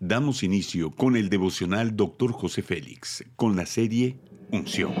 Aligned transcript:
Damos 0.00 0.42
inicio 0.42 0.90
con 0.90 1.16
el 1.16 1.30
devocional 1.30 1.96
Dr. 1.96 2.30
José 2.30 2.60
Félix, 2.60 3.24
con 3.34 3.56
la 3.56 3.64
serie 3.64 4.18
Unción. 4.52 4.92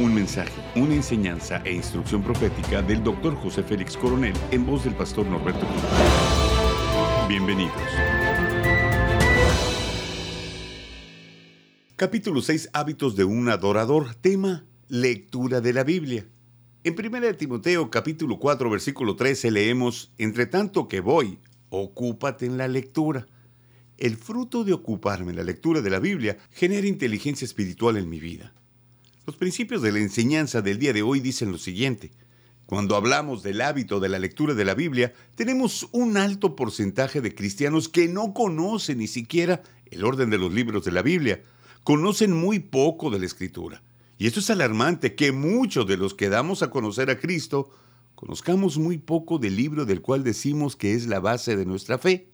Un 0.00 0.12
mensaje, 0.12 0.50
una 0.74 0.96
enseñanza 0.96 1.62
e 1.64 1.72
instrucción 1.72 2.24
profética 2.24 2.82
del 2.82 3.04
Dr. 3.04 3.36
José 3.36 3.62
Félix 3.62 3.96
Coronel 3.96 4.34
en 4.50 4.66
voz 4.66 4.82
del 4.82 4.94
pastor 4.94 5.24
Norberto 5.26 5.64
Cruz. 5.64 5.82
Bienvenidos. 7.28 7.72
Capítulo 11.94 12.42
6 12.42 12.70
Hábitos 12.72 13.14
de 13.14 13.22
un 13.22 13.48
adorador. 13.50 14.16
Tema 14.16 14.64
Lectura 14.88 15.60
de 15.60 15.72
la 15.72 15.84
Biblia. 15.84 16.26
En 16.82 16.96
1 16.98 17.36
Timoteo 17.36 17.88
capítulo 17.88 18.40
4 18.40 18.68
versículo 18.68 19.14
13 19.14 19.52
leemos, 19.52 20.12
Entre 20.18 20.46
tanto 20.46 20.88
que 20.88 20.98
voy, 20.98 21.38
ocúpate 21.68 22.46
en 22.46 22.58
la 22.58 22.66
lectura. 22.66 23.28
El 23.98 24.16
fruto 24.16 24.64
de 24.64 24.72
ocuparme 24.72 25.30
en 25.30 25.36
la 25.36 25.44
lectura 25.44 25.80
de 25.80 25.90
la 25.90 26.00
Biblia 26.00 26.36
genera 26.50 26.86
inteligencia 26.86 27.44
espiritual 27.44 27.96
en 27.96 28.08
mi 28.08 28.18
vida. 28.18 28.52
Los 29.26 29.36
principios 29.36 29.82
de 29.82 29.92
la 29.92 30.00
enseñanza 30.00 30.62
del 30.62 30.78
día 30.78 30.92
de 30.92 31.02
hoy 31.02 31.20
dicen 31.20 31.52
lo 31.52 31.58
siguiente. 31.58 32.10
Cuando 32.66 32.96
hablamos 32.96 33.42
del 33.42 33.60
hábito 33.60 34.00
de 34.00 34.08
la 34.08 34.18
lectura 34.18 34.54
de 34.54 34.64
la 34.64 34.74
Biblia, 34.74 35.12
tenemos 35.36 35.88
un 35.92 36.16
alto 36.16 36.56
porcentaje 36.56 37.20
de 37.20 37.34
cristianos 37.34 37.88
que 37.88 38.08
no 38.08 38.34
conocen 38.34 38.98
ni 38.98 39.06
siquiera 39.06 39.62
el 39.86 40.04
orden 40.04 40.30
de 40.30 40.38
los 40.38 40.52
libros 40.52 40.84
de 40.84 40.92
la 40.92 41.02
Biblia, 41.02 41.42
conocen 41.84 42.32
muy 42.32 42.58
poco 42.58 43.10
de 43.10 43.20
la 43.20 43.26
Escritura. 43.26 43.82
Y 44.18 44.26
esto 44.26 44.40
es 44.40 44.50
alarmante 44.50 45.14
que 45.14 45.32
muchos 45.32 45.86
de 45.86 45.96
los 45.96 46.14
que 46.14 46.28
damos 46.28 46.62
a 46.62 46.70
conocer 46.70 47.10
a 47.10 47.18
Cristo 47.18 47.70
conozcamos 48.14 48.78
muy 48.78 48.98
poco 48.98 49.38
del 49.38 49.56
libro 49.56 49.84
del 49.84 50.00
cual 50.00 50.24
decimos 50.24 50.76
que 50.76 50.94
es 50.94 51.06
la 51.06 51.20
base 51.20 51.56
de 51.56 51.66
nuestra 51.66 51.98
fe. 51.98 52.33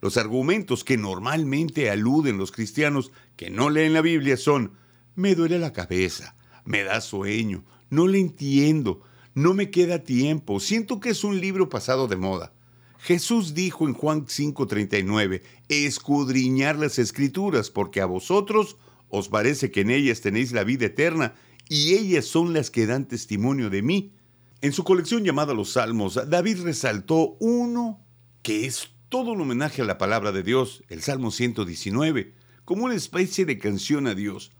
Los 0.00 0.16
argumentos 0.16 0.84
que 0.84 0.96
normalmente 0.96 1.90
aluden 1.90 2.38
los 2.38 2.52
cristianos 2.52 3.12
que 3.36 3.50
no 3.50 3.70
leen 3.70 3.92
la 3.92 4.00
Biblia 4.00 4.36
son, 4.36 4.72
me 5.14 5.34
duele 5.34 5.58
la 5.58 5.72
cabeza, 5.72 6.36
me 6.64 6.82
da 6.82 7.00
sueño, 7.00 7.64
no 7.90 8.06
le 8.06 8.18
entiendo, 8.18 9.02
no 9.34 9.54
me 9.54 9.70
queda 9.70 10.04
tiempo, 10.04 10.58
siento 10.60 11.00
que 11.00 11.10
es 11.10 11.24
un 11.24 11.40
libro 11.40 11.68
pasado 11.68 12.08
de 12.08 12.16
moda. 12.16 12.52
Jesús 12.98 13.54
dijo 13.54 13.88
en 13.88 13.94
Juan 13.94 14.26
5:39, 14.26 15.42
escudriñar 15.68 16.78
las 16.78 16.98
escrituras, 16.98 17.70
porque 17.70 18.00
a 18.00 18.06
vosotros 18.06 18.76
os 19.08 19.28
parece 19.28 19.70
que 19.70 19.80
en 19.80 19.90
ellas 19.90 20.20
tenéis 20.20 20.52
la 20.52 20.64
vida 20.64 20.86
eterna, 20.86 21.34
y 21.68 21.94
ellas 21.94 22.26
son 22.26 22.52
las 22.52 22.70
que 22.70 22.86
dan 22.86 23.08
testimonio 23.08 23.70
de 23.70 23.82
mí. 23.82 24.12
En 24.60 24.72
su 24.72 24.84
colección 24.84 25.24
llamada 25.24 25.54
Los 25.54 25.72
Salmos, 25.72 26.20
David 26.28 26.62
resaltó 26.62 27.36
uno 27.40 28.04
que 28.42 28.66
es 28.66 28.90
todo 29.10 29.32
un 29.32 29.40
homenaje 29.40 29.82
a 29.82 29.84
la 29.84 29.98
palabra 29.98 30.30
de 30.30 30.44
Dios, 30.44 30.84
el 30.88 31.02
Salmo 31.02 31.32
119, 31.32 32.32
como 32.64 32.84
una 32.84 32.94
especie 32.94 33.44
de 33.44 33.58
canción 33.58 34.06
a 34.06 34.14
Dios. 34.14 34.52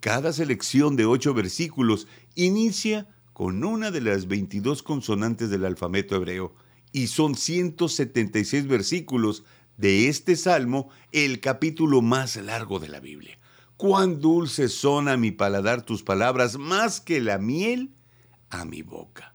Cada 0.00 0.32
selección 0.32 0.96
de 0.96 1.04
ocho 1.04 1.34
versículos 1.34 2.08
inicia 2.34 3.06
con 3.34 3.62
una 3.62 3.90
de 3.90 4.00
las 4.00 4.26
22 4.26 4.82
consonantes 4.82 5.50
del 5.50 5.66
alfabeto 5.66 6.16
hebreo, 6.16 6.54
y 6.90 7.08
son 7.08 7.34
176 7.34 8.66
versículos 8.66 9.44
de 9.76 10.08
este 10.08 10.36
salmo, 10.36 10.88
el 11.12 11.40
capítulo 11.40 12.00
más 12.00 12.36
largo 12.36 12.78
de 12.80 12.88
la 12.88 13.00
Biblia. 13.00 13.38
Cuán 13.76 14.22
dulces 14.22 14.72
son 14.72 15.08
a 15.08 15.18
mi 15.18 15.32
paladar 15.32 15.82
tus 15.82 16.02
palabras, 16.02 16.56
más 16.56 17.02
que 17.02 17.20
la 17.20 17.36
miel 17.36 17.90
a 18.48 18.64
mi 18.64 18.80
boca. 18.80 19.34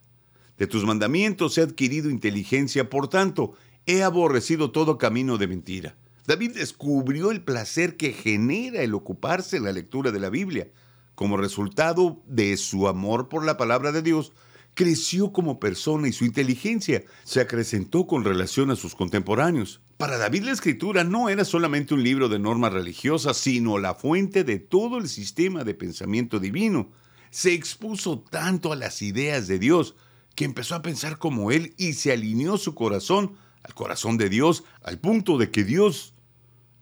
De 0.57 0.65
tus 0.65 0.83
mandamientos 0.83 1.59
he 1.59 1.61
adquirido 1.61 2.09
inteligencia, 2.09 2.89
por 2.89 3.07
tanto, 3.07 3.53
he 3.85 4.03
aborrecido 4.03 4.71
todo 4.71 4.97
camino 4.97 5.37
de 5.37 5.47
mentira. 5.47 5.95
David 6.25 6.55
descubrió 6.55 7.31
el 7.31 7.43
placer 7.43 7.97
que 7.97 8.13
genera 8.13 8.81
el 8.81 8.93
ocuparse 8.93 9.57
en 9.57 9.65
la 9.65 9.73
lectura 9.73 10.11
de 10.11 10.19
la 10.19 10.29
Biblia. 10.29 10.69
Como 11.15 11.37
resultado 11.37 12.21
de 12.27 12.55
su 12.57 12.87
amor 12.87 13.27
por 13.27 13.45
la 13.45 13.57
palabra 13.57 13.91
de 13.91 14.01
Dios, 14.01 14.31
creció 14.73 15.31
como 15.31 15.59
persona 15.59 16.07
y 16.07 16.13
su 16.13 16.25
inteligencia 16.25 17.03
se 17.23 17.41
acrecentó 17.41 18.07
con 18.07 18.23
relación 18.23 18.71
a 18.71 18.75
sus 18.75 18.95
contemporáneos. 18.95 19.81
Para 19.97 20.17
David 20.17 20.43
la 20.43 20.51
escritura 20.51 21.03
no 21.03 21.29
era 21.29 21.45
solamente 21.45 21.93
un 21.93 22.03
libro 22.03 22.29
de 22.29 22.39
normas 22.39 22.73
religiosas, 22.73 23.37
sino 23.37 23.77
la 23.77 23.93
fuente 23.93 24.43
de 24.43 24.59
todo 24.59 24.97
el 24.97 25.09
sistema 25.09 25.63
de 25.63 25.73
pensamiento 25.73 26.39
divino. 26.39 26.89
Se 27.29 27.53
expuso 27.53 28.19
tanto 28.19 28.71
a 28.71 28.75
las 28.75 29.01
ideas 29.01 29.47
de 29.47 29.59
Dios 29.59 29.95
que 30.35 30.45
empezó 30.45 30.75
a 30.75 30.81
pensar 30.81 31.19
como 31.19 31.51
él 31.51 31.73
y 31.77 31.93
se 31.93 32.11
alineó 32.11 32.57
su 32.57 32.73
corazón 32.73 33.33
al 33.63 33.73
corazón 33.73 34.17
de 34.17 34.29
Dios 34.29 34.63
al 34.81 34.99
punto 34.99 35.37
de 35.37 35.49
que 35.49 35.63
Dios 35.63 36.13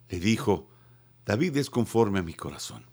le 0.10 0.20
dijo, 0.20 0.70
David 1.26 1.58
es 1.58 1.70
conforme 1.70 2.20
a 2.20 2.24
mi 2.24 2.34
corazón. 2.34 2.86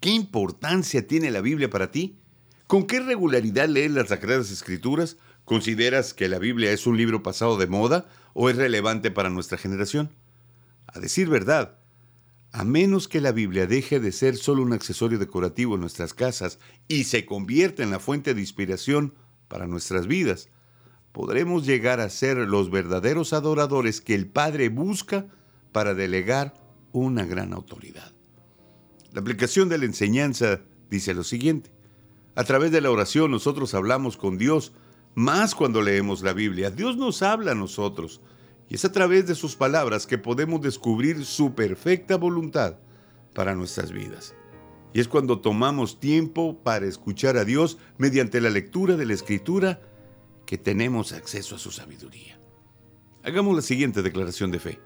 ¿Qué 0.00 0.10
importancia 0.10 1.06
tiene 1.06 1.30
la 1.30 1.40
Biblia 1.40 1.70
para 1.70 1.90
ti? 1.90 2.18
¿Con 2.66 2.86
qué 2.86 3.00
regularidad 3.00 3.68
lees 3.68 3.92
las 3.92 4.08
Sagradas 4.08 4.50
Escrituras? 4.50 5.16
¿Consideras 5.44 6.12
que 6.12 6.28
la 6.28 6.38
Biblia 6.38 6.72
es 6.72 6.86
un 6.86 6.96
libro 6.96 7.22
pasado 7.22 7.56
de 7.56 7.66
moda 7.66 8.06
o 8.34 8.50
es 8.50 8.56
relevante 8.56 9.10
para 9.10 9.30
nuestra 9.30 9.58
generación? 9.58 10.10
A 10.86 10.98
decir 10.98 11.28
verdad, 11.28 11.78
a 12.52 12.64
menos 12.64 13.08
que 13.08 13.20
la 13.20 13.32
Biblia 13.32 13.66
deje 13.66 14.00
de 14.00 14.12
ser 14.12 14.36
solo 14.36 14.62
un 14.62 14.72
accesorio 14.72 15.18
decorativo 15.18 15.74
en 15.74 15.80
nuestras 15.80 16.14
casas 16.14 16.58
y 16.88 17.04
se 17.04 17.26
convierta 17.26 17.82
en 17.82 17.90
la 17.90 17.98
fuente 17.98 18.32
de 18.34 18.40
inspiración 18.40 19.14
para 19.48 19.66
nuestras 19.66 20.06
vidas, 20.06 20.48
podremos 21.14 21.64
llegar 21.64 22.00
a 22.00 22.10
ser 22.10 22.38
los 22.38 22.72
verdaderos 22.72 23.32
adoradores 23.32 24.00
que 24.00 24.16
el 24.16 24.26
Padre 24.26 24.68
busca 24.68 25.26
para 25.70 25.94
delegar 25.94 26.54
una 26.90 27.24
gran 27.24 27.52
autoridad. 27.52 28.10
La 29.12 29.20
aplicación 29.20 29.68
de 29.68 29.78
la 29.78 29.84
enseñanza 29.84 30.62
dice 30.90 31.14
lo 31.14 31.22
siguiente. 31.22 31.70
A 32.34 32.42
través 32.42 32.72
de 32.72 32.80
la 32.80 32.90
oración 32.90 33.30
nosotros 33.30 33.74
hablamos 33.74 34.16
con 34.16 34.38
Dios, 34.38 34.72
más 35.14 35.54
cuando 35.54 35.82
leemos 35.82 36.22
la 36.22 36.32
Biblia. 36.32 36.72
Dios 36.72 36.96
nos 36.96 37.22
habla 37.22 37.52
a 37.52 37.54
nosotros 37.54 38.20
y 38.68 38.74
es 38.74 38.84
a 38.84 38.90
través 38.90 39.28
de 39.28 39.36
sus 39.36 39.54
palabras 39.54 40.08
que 40.08 40.18
podemos 40.18 40.62
descubrir 40.62 41.24
su 41.24 41.54
perfecta 41.54 42.16
voluntad 42.16 42.78
para 43.34 43.54
nuestras 43.54 43.92
vidas. 43.92 44.34
Y 44.92 44.98
es 44.98 45.06
cuando 45.06 45.38
tomamos 45.38 46.00
tiempo 46.00 46.58
para 46.64 46.86
escuchar 46.86 47.36
a 47.36 47.44
Dios 47.44 47.78
mediante 47.98 48.40
la 48.40 48.50
lectura 48.50 48.96
de 48.96 49.06
la 49.06 49.14
Escritura 49.14 49.80
que 50.46 50.58
tenemos 50.58 51.12
acceso 51.12 51.56
a 51.56 51.58
su 51.58 51.70
sabiduría. 51.70 52.38
Hagamos 53.22 53.56
la 53.56 53.62
siguiente 53.62 54.02
declaración 54.02 54.50
de 54.50 54.58
fe. 54.58 54.80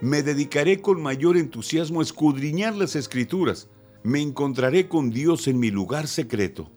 Me 0.00 0.22
dedicaré 0.22 0.80
con 0.80 1.02
mayor 1.02 1.36
entusiasmo 1.36 2.00
a 2.00 2.04
escudriñar 2.04 2.74
las 2.74 2.96
Escrituras. 2.96 3.68
Me 4.02 4.20
encontraré 4.20 4.88
con 4.88 5.10
Dios 5.10 5.46
en 5.48 5.58
mi 5.58 5.70
lugar 5.70 6.08
secreto 6.08 6.70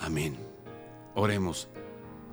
Amén. 0.00 0.36
Oremos. 1.14 1.68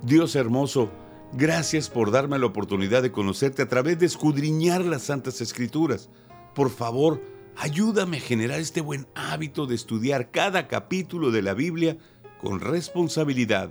Dios 0.02 0.36
hermoso, 0.36 0.90
gracias 1.32 1.88
por 1.88 2.10
darme 2.10 2.38
la 2.38 2.46
oportunidad 2.46 3.02
de 3.02 3.12
conocerte 3.12 3.62
a 3.62 3.68
través 3.68 3.98
de 3.98 4.06
escudriñar 4.06 4.84
las 4.84 5.04
Santas 5.04 5.40
Escrituras. 5.40 6.10
Por 6.54 6.70
favor, 6.70 7.22
ayúdame 7.56 8.18
a 8.18 8.20
generar 8.20 8.60
este 8.60 8.80
buen 8.80 9.06
hábito 9.14 9.66
de 9.66 9.74
estudiar 9.74 10.30
cada 10.30 10.68
capítulo 10.68 11.30
de 11.30 11.42
la 11.42 11.54
Biblia 11.54 11.96
con 12.40 12.60
responsabilidad. 12.60 13.70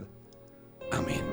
Amén. 0.91 1.32